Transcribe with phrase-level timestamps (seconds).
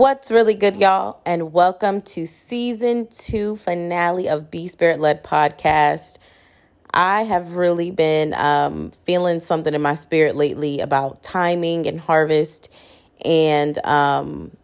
[0.00, 1.20] What's really good, y'all?
[1.26, 6.16] And welcome to season two finale of Be Spirit Led podcast.
[6.94, 12.72] I have really been um, feeling something in my spirit lately about timing and harvest.
[13.26, 14.56] And um,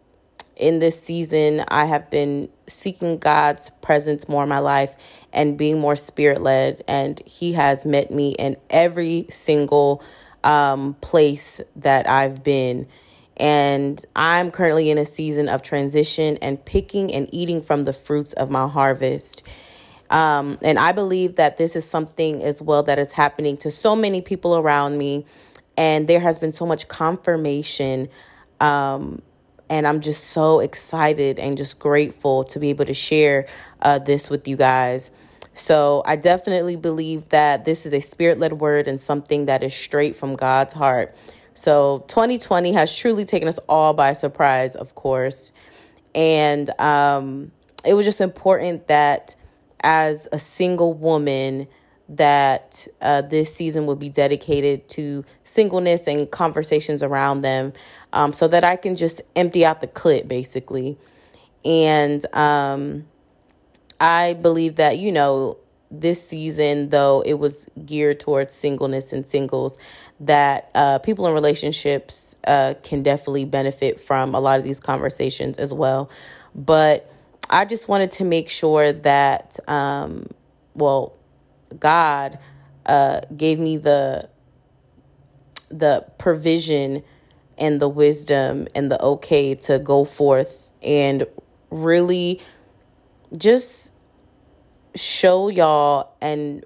[0.55, 4.95] in this season, I have been seeking God's presence more in my life
[5.31, 6.81] and being more spirit led.
[6.87, 10.01] And He has met me in every single
[10.43, 12.87] um, place that I've been.
[13.37, 18.33] And I'm currently in a season of transition and picking and eating from the fruits
[18.33, 19.43] of my harvest.
[20.09, 23.95] Um, and I believe that this is something as well that is happening to so
[23.95, 25.25] many people around me.
[25.77, 28.09] And there has been so much confirmation.
[28.59, 29.21] Um,
[29.69, 33.47] and I'm just so excited and just grateful to be able to share
[33.81, 35.11] uh, this with you guys.
[35.53, 39.73] So I definitely believe that this is a spirit led word and something that is
[39.73, 41.15] straight from God's heart.
[41.57, 45.51] So 2020 has truly taken us all by surprise, of course.
[46.13, 47.51] And um,
[47.83, 49.35] it was just important that
[49.81, 51.67] as a single woman,
[52.09, 57.73] that uh, this season would be dedicated to singleness and conversations around them
[58.13, 60.95] um, so that I can just empty out the clip basically.
[61.65, 63.07] And um,
[63.99, 65.57] I believe that, you know,
[65.89, 69.77] this season, though it was geared towards singleness and singles,
[70.19, 75.57] that uh, people in relationships uh, can definitely benefit from a lot of these conversations
[75.57, 76.09] as well.
[76.55, 77.11] But
[77.49, 80.27] I just wanted to make sure that, um,
[80.73, 81.13] well,
[81.79, 82.39] God
[82.85, 84.29] uh, gave me the
[85.69, 87.03] the provision
[87.57, 91.25] and the wisdom and the okay to go forth and
[91.69, 92.39] really
[93.37, 93.91] just
[94.97, 96.65] show y'all and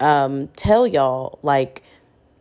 [0.00, 1.82] um, tell y'all like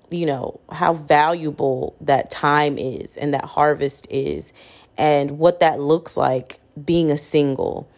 [0.10, 4.54] you know how valuable that time is and that harvest is
[4.98, 7.90] and what that looks like being a single.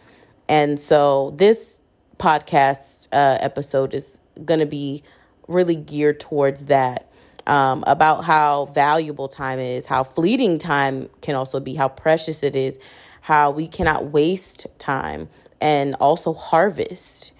[0.48, 1.80] And so this
[2.18, 5.02] podcast uh, episode is going to be
[5.48, 7.10] really geared towards that
[7.46, 12.54] um, about how valuable time is how fleeting time can also be how precious it
[12.54, 12.78] is
[13.22, 15.28] how we cannot waste time
[15.60, 17.32] and also harvest.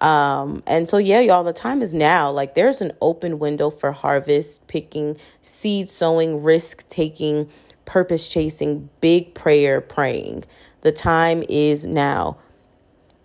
[0.00, 2.30] Um, and so, yeah, y'all, the time is now.
[2.30, 7.48] Like, there's an open window for harvest, picking, seed sowing, risk taking,
[7.84, 10.44] purpose chasing, big prayer praying.
[10.80, 12.38] The time is now.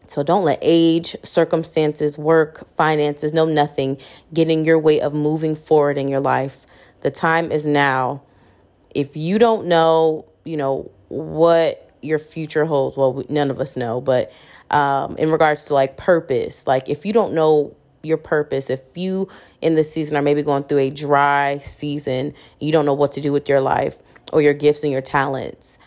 [0.06, 3.98] So don't let age, circumstances, work, finances, no nothing
[4.34, 6.66] get in your way of moving forward in your life.
[7.02, 8.24] The time is now.
[8.96, 12.98] If you don't know, you know, what your future holds.
[12.98, 14.32] Well, we, none of us know, but
[14.72, 19.28] um, in regards to like purpose, like if you don't know your purpose, if you
[19.62, 23.22] in this season are maybe going through a dry season, you don't know what to
[23.22, 23.98] do with your life
[24.34, 25.80] or your gifts and your talents.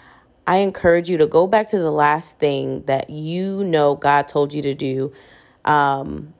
[0.46, 4.52] I encourage you to go back to the last thing that you know God told
[4.52, 5.12] you to do
[5.64, 6.34] um,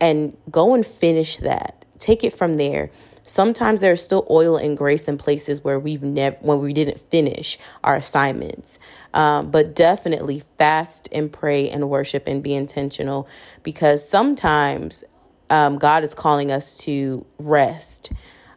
[0.00, 1.84] and go and finish that.
[1.98, 2.90] Take it from there.
[3.24, 7.58] Sometimes there's still oil and grace in places where we've never, when we didn't finish
[7.82, 8.78] our assignments.
[9.14, 13.26] Um, but definitely fast and pray and worship and be intentional
[13.62, 15.04] because sometimes
[15.48, 18.12] um, God is calling us to rest.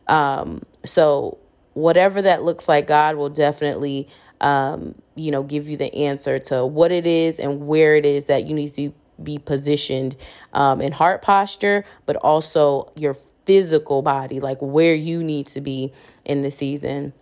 [0.08, 1.38] Um, so
[1.74, 4.10] whatever that looks like, God will definitely,
[4.42, 8.28] um, you know, give you the answer to what it is and where it is
[8.28, 10.16] that you need to be positioned
[10.54, 13.16] um, in heart posture, but also your
[13.48, 15.94] physical body, like where you need to be
[16.26, 17.14] in the season.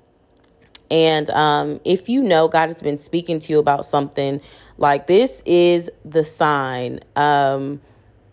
[0.89, 4.41] And um, if you know God has been speaking to you about something,
[4.77, 6.99] like this is the sign.
[7.15, 7.79] Um,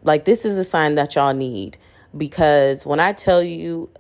[0.03, 1.77] like this is the sign that y'all need.
[2.17, 3.91] Because when I tell you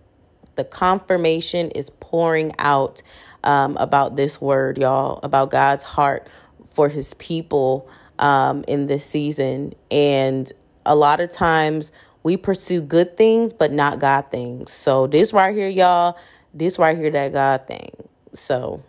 [0.54, 3.02] the confirmation is pouring out
[3.44, 6.28] um, about this word, y'all, about God's heart
[6.66, 7.88] for his people
[8.18, 9.74] um, in this season.
[9.90, 10.50] And
[10.86, 11.92] a lot of times
[12.22, 14.72] we pursue good things, but not God things.
[14.72, 16.16] So, this right here, y'all,
[16.54, 17.90] this right here, that God thing.
[18.34, 18.82] So,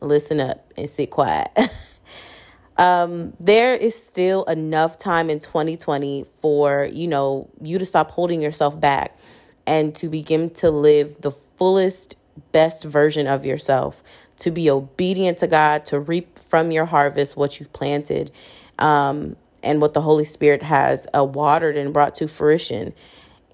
[0.00, 1.48] listen up and sit quiet.
[2.76, 8.40] um, there is still enough time in 2020 for, you know, you to stop holding
[8.40, 9.18] yourself back
[9.66, 12.16] and to begin to live the fullest,
[12.52, 14.02] best version of yourself,
[14.38, 18.32] to be obedient to God, to reap from your harvest what you've planted.
[18.78, 22.94] Um, and what the Holy Spirit has uh, watered and brought to fruition.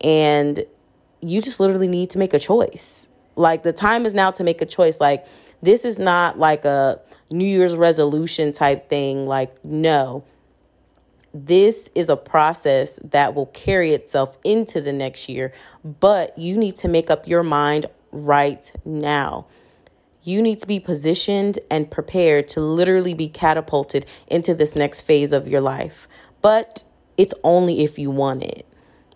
[0.03, 0.64] And
[1.20, 3.08] you just literally need to make a choice.
[3.35, 5.00] Like the time is now to make a choice.
[5.00, 5.26] Like
[5.62, 7.00] this is not like a
[7.31, 9.26] New Year's resolution type thing.
[9.26, 10.25] Like, no.
[11.35, 15.53] This is a process that will carry itself into the next year,
[15.85, 19.47] but you need to make up your mind right now.
[20.26, 25.32] You need to be positioned and prepared to literally be catapulted into this next phase
[25.32, 26.08] of your life.
[26.43, 26.84] But
[27.17, 28.67] it's only if you want it.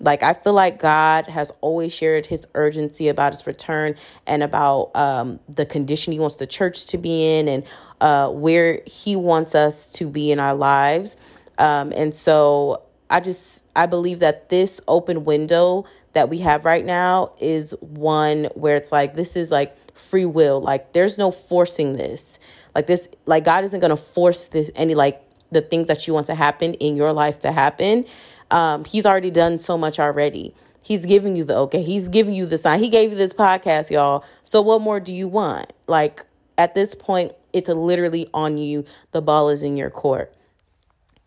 [0.03, 3.97] Like, I feel like God has always shared his urgency about his return
[4.27, 7.67] and about um, the condition he wants the church to be in and
[8.01, 11.19] uh, where he wants us to be in our lives.
[11.59, 15.85] Um, and so I just, I believe that this open window
[16.15, 20.61] that we have right now is one where it's like, this is like free will.
[20.61, 22.39] Like, there's no forcing this.
[22.75, 26.15] Like, this, like, God isn't going to force this, any, like, the things that you
[26.15, 28.07] want to happen in your life to happen.
[28.51, 30.55] Um, he's already done so much already.
[30.83, 31.83] He's giving you the okay.
[31.83, 32.81] He's giving you the sign.
[32.81, 34.25] He gave you this podcast, y'all.
[34.45, 35.73] So what more do you want?
[35.87, 36.25] Like
[36.57, 38.85] at this point, it's literally on you.
[39.13, 40.35] The ball is in your court.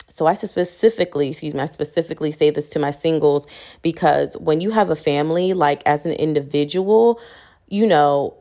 [0.09, 3.47] So I specifically, excuse me, I specifically say this to my singles
[3.81, 7.19] because when you have a family, like as an individual,
[7.67, 8.37] you know,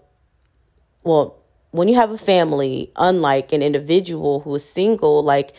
[1.05, 1.39] well,
[1.71, 5.53] when you have a family, unlike an individual who is single, like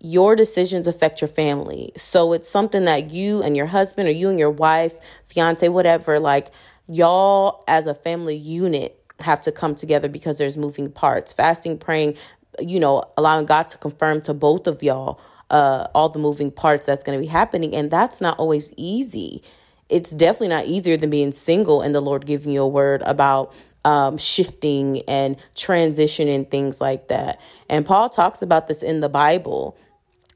[0.00, 1.92] your decisions affect your family.
[1.96, 4.94] So it's something that you and your husband or you and your wife,
[5.26, 6.48] fiance, whatever, like
[6.86, 11.32] y'all as a family unit have to come together because there's moving parts.
[11.32, 12.16] Fasting, praying,
[12.60, 15.20] you know, allowing God to confirm to both of y'all
[15.50, 19.42] uh all the moving parts that's going to be happening and that's not always easy.
[19.88, 23.54] It's definitely not easier than being single and the Lord giving you a word about
[23.84, 27.40] um, shifting and transition and things like that.
[27.68, 29.76] And Paul talks about this in the Bible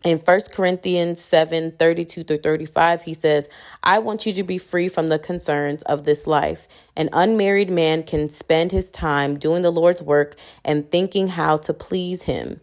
[0.05, 3.49] in 1 Corinthians 7 32 through 35, he says,
[3.83, 6.67] I want you to be free from the concerns of this life.
[6.97, 11.73] An unmarried man can spend his time doing the Lord's work and thinking how to
[11.73, 12.61] please him.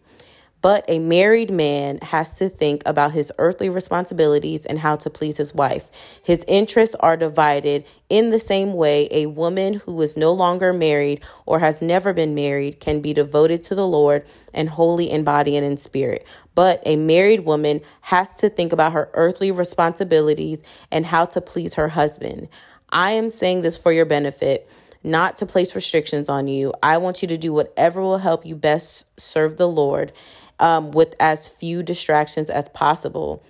[0.62, 5.38] But a married man has to think about his earthly responsibilities and how to please
[5.38, 5.90] his wife.
[6.22, 11.22] His interests are divided in the same way a woman who is no longer married
[11.46, 15.56] or has never been married can be devoted to the Lord and holy in body
[15.56, 16.26] and in spirit.
[16.54, 20.62] But a married woman has to think about her earthly responsibilities
[20.92, 22.48] and how to please her husband.
[22.90, 24.68] I am saying this for your benefit
[25.02, 26.74] not to place restrictions on you.
[26.82, 30.12] I want you to do whatever will help you best serve the Lord
[30.60, 33.42] um, with as few distractions as possible.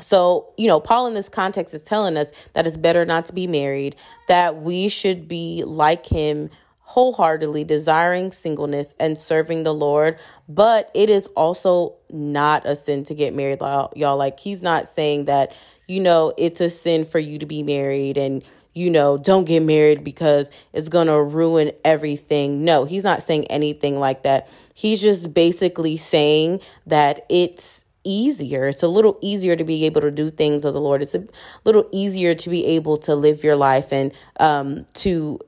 [0.00, 3.32] So, you know, Paul in this context is telling us that it's better not to
[3.32, 3.96] be married,
[4.28, 6.50] that we should be like him
[6.80, 13.14] wholeheartedly desiring singleness and serving the Lord, but it is also not a sin to
[13.14, 14.16] get married, y'all.
[14.16, 15.52] Like, he's not saying that,
[15.88, 18.44] you know, it's a sin for you to be married and,
[18.76, 22.62] you know, don't get married because it's going to ruin everything.
[22.62, 24.48] No, he's not saying anything like that.
[24.74, 28.68] He's just basically saying that it's easier.
[28.68, 31.00] It's a little easier to be able to do things of the Lord.
[31.00, 31.24] It's a
[31.64, 35.40] little easier to be able to live your life and um, to,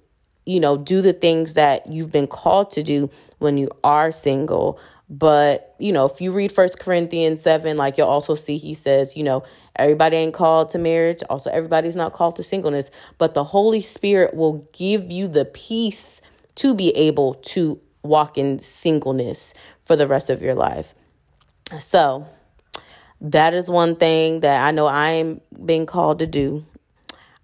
[0.49, 4.81] you know, do the things that you've been called to do when you are single.
[5.11, 9.15] But, you know, if you read First Corinthians 7, like you'll also see he says,
[9.15, 9.43] you know,
[9.77, 11.23] everybody ain't called to marriage.
[11.29, 12.91] Also, everybody's not called to singleness.
[13.19, 16.23] But the Holy Spirit will give you the peace
[16.55, 19.53] to be able to walk in singleness
[19.85, 20.95] for the rest of your life.
[21.79, 22.27] So,
[23.21, 26.65] that is one thing that I know I'm being called to do.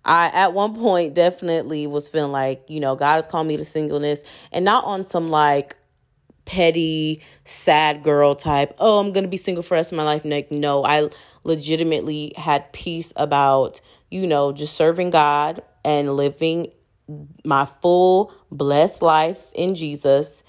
[0.04, 3.64] I at one point definitely was feeling like, you know, God has called me to
[3.64, 4.22] singleness
[4.52, 5.76] and not on some like
[6.44, 10.24] petty, sad girl type, oh, I'm to be single for the rest of my life.
[10.24, 11.08] Like, no, I
[11.42, 13.80] legitimately had peace about,
[14.10, 16.70] you know, just serving God and living
[17.44, 20.42] my full blessed life in Jesus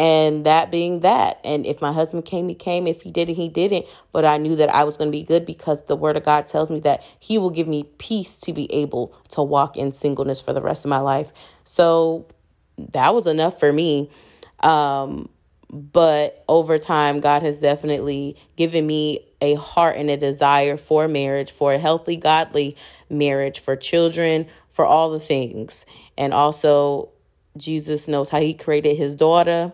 [0.00, 2.86] and that being that and if my husband came he came.
[2.86, 3.84] If he didn't he didn't.
[4.12, 6.46] But i knew that i was going to be good because the word of god
[6.46, 10.40] tells me that he will give me peace to be able to walk in singleness
[10.40, 11.32] for the rest of my life.
[11.64, 12.26] So
[12.78, 14.10] that was enough for me.
[14.60, 15.28] Um,
[15.68, 21.50] but over time god has definitely given me a heart and a desire for marriage
[21.50, 22.74] for a healthy godly
[23.10, 25.84] marriage for children for all the things.
[26.16, 27.10] And also
[27.56, 29.72] Jesus knows how he created his daughter.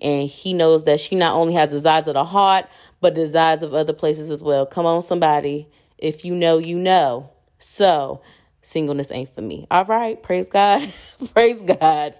[0.00, 2.66] And he knows that she not only has desires of the heart,
[3.00, 4.66] but desires of other places as well.
[4.66, 5.68] Come on, somebody.
[5.98, 7.30] If you know, you know.
[7.58, 8.20] So,
[8.60, 9.66] singleness ain't for me.
[9.70, 10.22] All right.
[10.22, 10.92] Praise God.
[11.34, 12.14] praise God.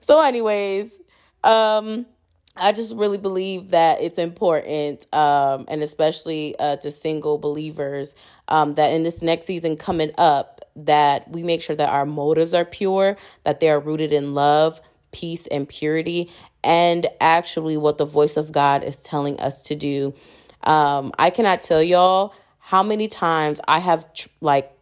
[0.00, 0.98] So, anyways,
[1.44, 2.06] um,
[2.56, 8.14] I just really believe that it's important, um, and especially uh, to single believers,
[8.48, 12.54] um, that in this next season coming up, that we make sure that our motives
[12.54, 16.30] are pure, that they are rooted in love, peace, and purity,
[16.64, 20.14] and actually what the voice of God is telling us to do.
[20.64, 24.72] Um, I cannot tell y'all how many times I have tr- like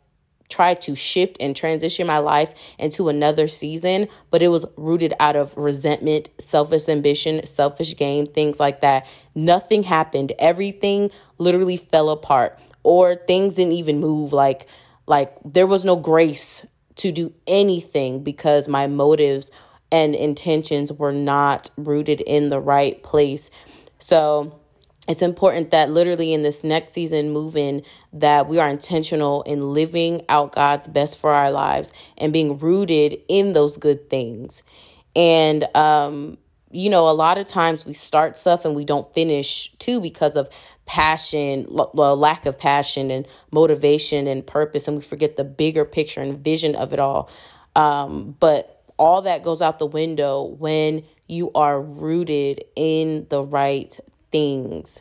[0.50, 5.36] tried to shift and transition my life into another season, but it was rooted out
[5.36, 9.06] of resentment, selfish ambition, selfish gain, things like that.
[9.34, 10.32] Nothing happened.
[10.38, 14.66] Everything literally fell apart or things didn't even move like
[15.10, 16.64] like there was no grace
[16.94, 19.50] to do anything because my motives
[19.90, 23.50] and intentions were not rooted in the right place.
[23.98, 24.60] So,
[25.08, 30.22] it's important that literally in this next season moving that we are intentional in living
[30.28, 34.62] out God's best for our lives and being rooted in those good things.
[35.16, 36.38] And um
[36.70, 40.36] you know, a lot of times we start stuff and we don't finish too because
[40.36, 40.48] of
[40.86, 46.38] passion, lack of passion and motivation and purpose, and we forget the bigger picture and
[46.38, 47.28] vision of it all.
[47.76, 53.98] Um, but all that goes out the window when you are rooted in the right
[54.30, 55.00] things.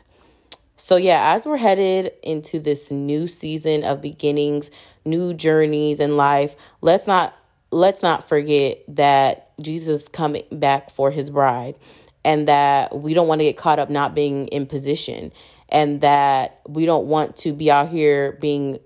[0.76, 4.70] So, yeah, as we're headed into this new season of beginnings,
[5.04, 7.36] new journeys in life, let's not
[7.70, 11.76] let's not forget that Jesus coming back for his bride
[12.24, 15.32] and that we don't want to get caught up not being in position
[15.68, 18.78] and that we don't want to be out here being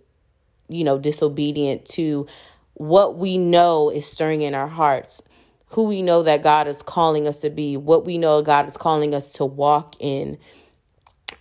[0.69, 2.27] you know disobedient to
[2.75, 5.23] what we know is stirring in our hearts
[5.75, 8.77] who we know that God is calling us to be what we know God is
[8.77, 10.39] calling us to walk in.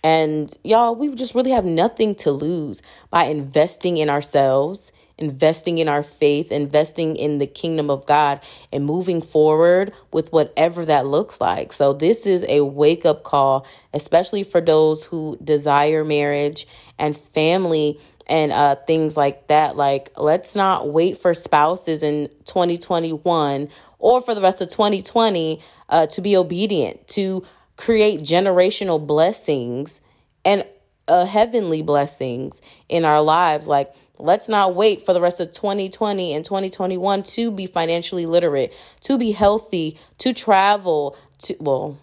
[0.02, 5.88] And y'all we just really have nothing to lose by investing in ourselves investing in
[5.88, 8.40] our faith, investing in the kingdom of God,
[8.72, 11.72] and moving forward with whatever that looks like.
[11.72, 16.66] So, this is a wake up call, especially for those who desire marriage
[16.98, 19.76] and family and uh, things like that.
[19.76, 23.68] Like, let's not wait for spouses in 2021
[23.98, 27.44] or for the rest of 2020 uh, to be obedient, to
[27.76, 30.00] create generational blessings
[30.44, 30.64] and
[31.08, 33.66] uh, heavenly blessings in our lives.
[33.66, 38.72] Like, Let's not wait for the rest of 2020 and 2021 to be financially literate,
[39.00, 41.98] to be healthy, to travel, to well,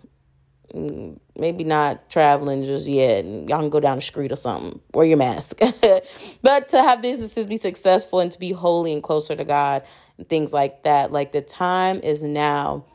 [0.73, 3.23] mm, maybe not traveling just yet.
[3.23, 4.81] Y'all can go down the street or something.
[4.93, 5.61] Wear your mask.
[6.41, 9.83] but to have businesses be successful and to be holy and closer to God
[10.17, 11.13] and things like that.
[11.13, 12.85] Like the time is now.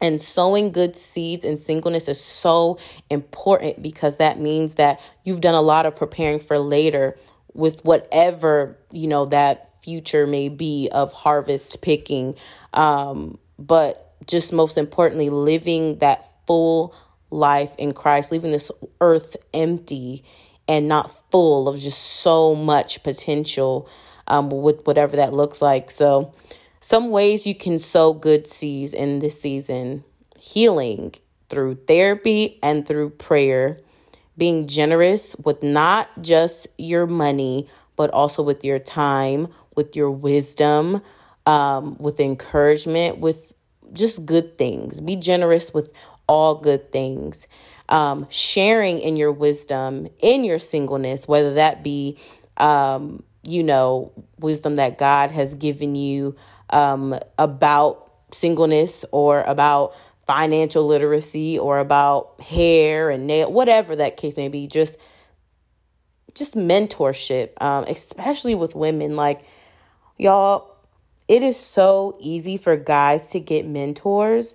[0.00, 2.78] And sowing good seeds in singleness is so
[3.10, 7.18] important because that means that you've done a lot of preparing for later
[7.54, 12.34] with whatever you know that future may be of harvest picking.
[12.72, 16.94] Um but just most importantly living that full
[17.30, 20.22] life in Christ leaving this earth empty
[20.68, 23.88] and not full of just so much potential
[24.28, 25.90] um with whatever that looks like.
[25.90, 26.32] So
[26.80, 30.04] some ways you can sow good seeds in this season
[30.38, 31.14] healing
[31.48, 33.78] through therapy and through prayer
[34.36, 37.66] being generous with not just your money,
[37.96, 41.02] but also with your time, with your wisdom,
[41.44, 43.54] um, with encouragement, with
[43.92, 45.00] just good things.
[45.00, 45.92] Be generous with
[46.28, 47.48] all good things.
[47.88, 52.18] Um, sharing in your wisdom, in your singleness, whether that be,
[52.58, 56.36] um, you know, wisdom that God has given you
[56.70, 59.94] um, about singleness or about
[60.26, 64.98] financial literacy or about hair and nail, whatever that case may be, just
[66.34, 69.16] just mentorship, um, especially with women.
[69.16, 69.40] Like,
[70.18, 70.76] y'all,
[71.26, 74.54] it is so easy for guys to get mentors.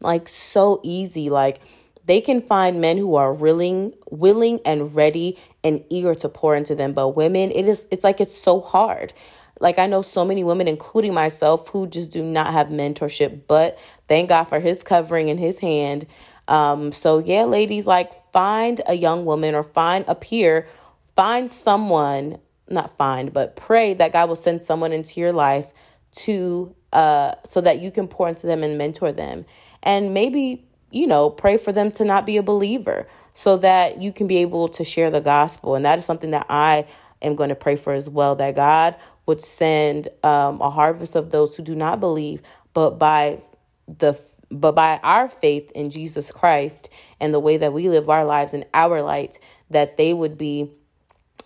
[0.00, 1.28] Like, so easy.
[1.28, 1.60] Like,
[2.08, 6.74] they can find men who are willing, willing and ready and eager to pour into
[6.74, 6.94] them.
[6.94, 9.12] But women, it is it's like it's so hard.
[9.60, 13.78] Like I know so many women, including myself, who just do not have mentorship, but
[14.08, 16.06] thank God for his covering and his hand.
[16.46, 20.66] Um, so yeah, ladies, like find a young woman or find a peer,
[21.14, 22.38] find someone,
[22.68, 25.72] not find, but pray that God will send someone into your life
[26.10, 29.44] to uh so that you can pour into them and mentor them.
[29.82, 34.12] And maybe you know, pray for them to not be a believer so that you
[34.12, 35.74] can be able to share the gospel.
[35.74, 36.86] And that is something that I
[37.22, 38.96] am going to pray for as well that God
[39.26, 43.40] would send um, a harvest of those who do not believe, but by
[43.86, 44.18] the
[44.50, 46.88] but by our faith in Jesus Christ
[47.20, 49.38] and the way that we live our lives in our light,
[49.70, 50.70] that they would be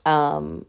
[0.07, 0.67] um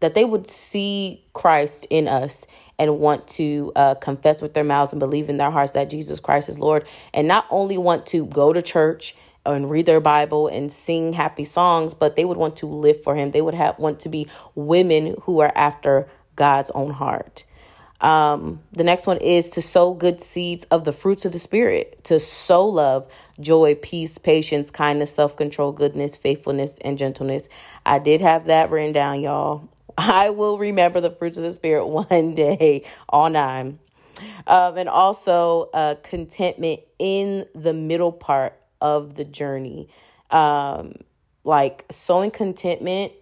[0.00, 2.46] that they would see Christ in us
[2.78, 6.20] and want to uh, confess with their mouths and believe in their hearts that Jesus
[6.20, 10.48] Christ is Lord, and not only want to go to church and read their Bible
[10.48, 13.30] and sing happy songs, but they would want to live for Him.
[13.30, 17.44] They would have want to be women who are after God's own heart.
[18.00, 22.04] Um, the next one is to sow good seeds of the fruits of the Spirit,
[22.04, 23.10] to sow love,
[23.40, 27.48] joy, peace, patience, kindness, self control, goodness, faithfulness, and gentleness.
[27.86, 29.68] I did have that written down, y'all.
[29.98, 33.78] I will remember the fruits of the Spirit one day, all nine.
[34.46, 39.88] Um, and also uh, contentment in the middle part of the journey.
[40.30, 40.94] Um,
[41.44, 43.12] like sowing contentment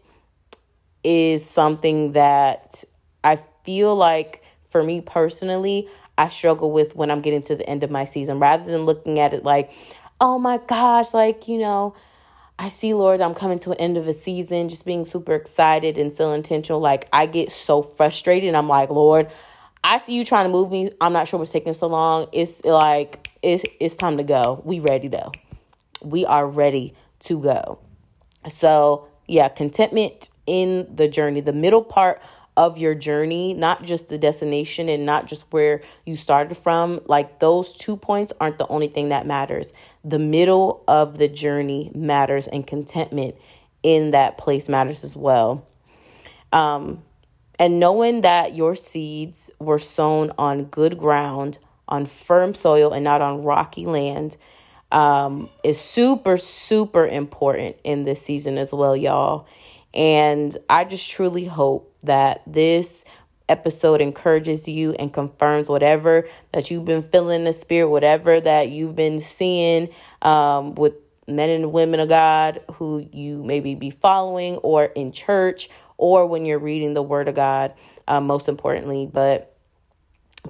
[1.05, 2.85] is something that
[3.25, 7.83] I feel like for me personally, I struggle with when I'm getting to the end
[7.83, 9.73] of my season rather than looking at it like,
[10.21, 11.95] oh my gosh, like, you know,
[12.59, 15.99] I see, Lord, I'm coming to an end of a season, just being super excited
[15.99, 16.81] and still intentional.
[16.81, 18.47] Like, I get so frustrated.
[18.47, 19.29] And I'm like, Lord,
[19.83, 20.91] I see you trying to move me.
[21.01, 22.29] I'm not sure what's taking so long.
[22.33, 24.63] It's like, it's, it's time to go.
[24.65, 25.33] We ready though.
[26.03, 27.79] We are ready to go.
[28.49, 32.21] So, yeah, contentment in the journey, the middle part
[32.57, 37.01] of your journey, not just the destination and not just where you started from.
[37.07, 39.73] Like those two points aren't the only thing that matters.
[40.05, 43.37] The middle of the journey matters, and contentment
[43.83, 45.67] in that place matters as well.
[46.53, 47.03] Um,
[47.59, 51.59] and knowing that your seeds were sown on good ground,
[51.93, 54.37] on firm soil, and not on rocky land
[54.91, 59.47] um, is super, super important in this season as well, y'all.
[59.95, 63.05] And I just truly hope that this
[63.49, 68.71] episode encourages you and confirms whatever that you've been feeling in the spirit, whatever that
[68.71, 69.91] you've been seeing
[70.23, 70.95] um, with
[71.29, 75.69] men and women of God who you maybe be following or in church
[75.99, 77.75] or when you're reading the Word of God,
[78.09, 79.09] uh, most importantly.
[79.13, 79.52] But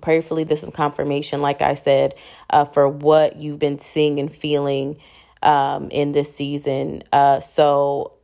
[0.00, 2.14] prayerfully, this is confirmation, like I said,
[2.50, 4.98] uh, for what you've been seeing and feeling
[5.42, 7.02] um, in this season.
[7.12, 8.14] Uh, so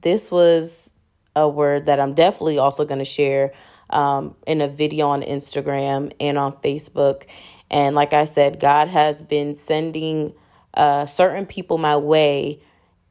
[0.00, 0.92] this was
[1.36, 3.52] a word that I'm definitely also going to share
[3.90, 7.26] um, in a video on Instagram and on Facebook.
[7.70, 10.32] And like I said, God has been sending
[10.74, 12.62] uh, certain people my way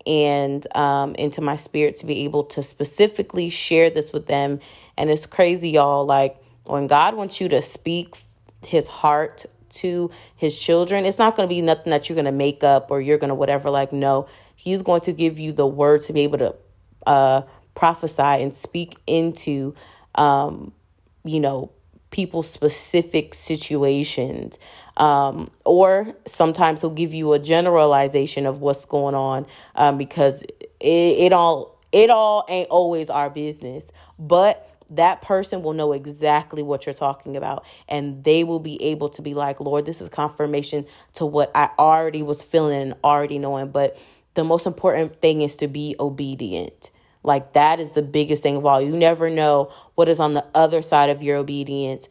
[0.05, 4.59] and um, into my spirit to be able to specifically share this with them.
[4.97, 6.05] And it's crazy, y'all.
[6.05, 6.37] Like
[6.69, 8.15] when God wants you to speak
[8.65, 12.31] his heart to his children, it's not going to be nothing that you're going to
[12.31, 13.69] make up or you're going to whatever.
[13.69, 16.55] Like, no, he's going to give you the word to be able to
[17.05, 17.41] uh,
[17.75, 19.73] prophesy and speak into,
[20.15, 20.73] um,
[21.23, 21.71] you know,
[22.11, 24.57] people's specific situations.
[24.97, 30.43] Um, or sometimes he'll give you a generalization of what's going on um, because
[30.79, 33.87] it, it all it all ain't always our business.
[34.17, 39.09] But that person will know exactly what you're talking about and they will be able
[39.09, 43.37] to be like lord this is confirmation to what i already was feeling and already
[43.37, 43.97] knowing but
[44.33, 46.91] the most important thing is to be obedient
[47.23, 48.81] like that is the biggest thing of all.
[48.81, 52.07] You never know what is on the other side of your obedience.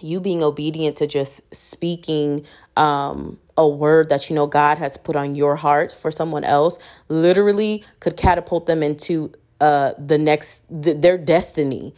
[0.00, 2.44] You being obedient to just speaking
[2.76, 6.78] um, a word that you know God has put on your heart for someone else
[7.08, 11.94] literally could catapult them into uh, the next th- their destiny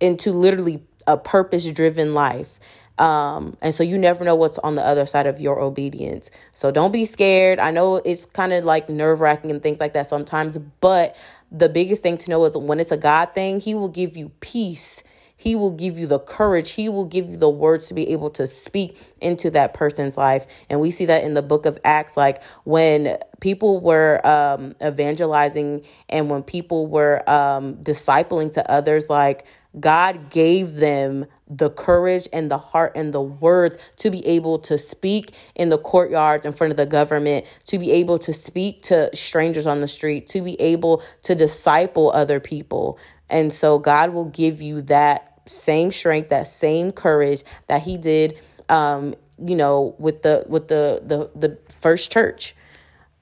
[0.00, 2.60] into literally a purpose driven life.
[2.98, 6.30] Um, and so you never know what's on the other side of your obedience.
[6.52, 7.60] So don't be scared.
[7.60, 11.16] I know it's kind of like nerve wracking and things like that sometimes, but
[11.50, 14.30] the biggest thing to know is when it's a God thing, He will give you
[14.40, 15.04] peace.
[15.38, 16.72] He will give you the courage.
[16.72, 20.46] He will give you the words to be able to speak into that person's life.
[20.68, 25.84] And we see that in the book of Acts, like when people were um, evangelizing
[26.08, 29.46] and when people were um, discipling to others, like
[29.78, 34.76] God gave them the courage and the heart and the words to be able to
[34.76, 39.14] speak in the courtyards in front of the government, to be able to speak to
[39.14, 42.98] strangers on the street, to be able to disciple other people.
[43.30, 48.38] And so God will give you that same strength, that same courage that he did
[48.68, 52.54] um, you know, with the with the the the first church.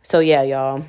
[0.02, 0.84] So yeah, y'all.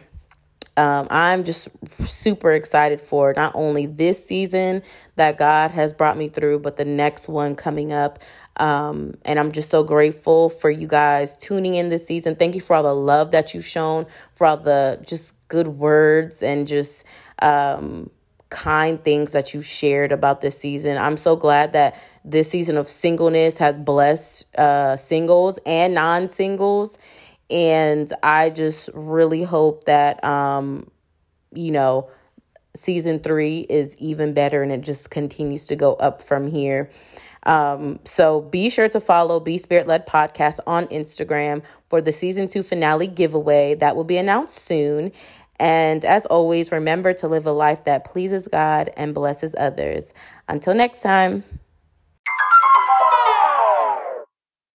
[0.76, 4.84] Um, I'm just super excited for not only this season
[5.15, 8.19] that God has brought me through, but the next one coming up.
[8.58, 12.36] Um, and I'm just so grateful for you guys tuning in this season.
[12.36, 16.43] Thank you for all the love that you've shown, for all the just good words
[16.43, 17.06] and just
[17.39, 18.12] um,
[18.49, 20.97] kind things that you shared about this season.
[20.97, 26.97] I'm so glad that this season of singleness has blessed uh, singles and non singles
[27.49, 30.89] and I just really hope that, um,
[31.53, 32.10] you know,
[32.75, 36.89] season three is even better and it just continues to go up from here.
[37.43, 42.47] Um, so be sure to follow Be Spirit Led Podcast on Instagram for the season
[42.47, 45.13] two finale giveaway that will be announced soon.
[45.60, 50.13] And as always, remember to live a life that pleases God and blesses others.
[50.48, 51.43] Until next time.